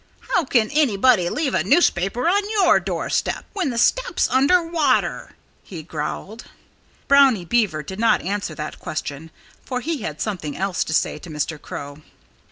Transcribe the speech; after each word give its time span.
"How 0.33 0.45
can 0.45 0.71
anybody 0.71 1.29
leave 1.29 1.53
a 1.53 1.63
newspaper 1.63 2.27
on 2.27 2.49
your 2.49 2.79
doorstep, 2.79 3.45
when 3.53 3.69
the 3.69 3.77
step's 3.77 4.27
under 4.31 4.63
water?" 4.65 5.35
he 5.61 5.83
growled. 5.83 6.45
Brownie 7.07 7.45
Beaver 7.45 7.83
did 7.83 7.99
not 7.99 8.23
answer 8.23 8.55
that 8.55 8.79
question, 8.79 9.29
for 9.63 9.79
he 9.79 10.01
had 10.01 10.19
something 10.19 10.57
else 10.57 10.83
to 10.85 10.93
say 10.95 11.19
to 11.19 11.29
Mr. 11.29 11.61
Crow. 11.61 12.01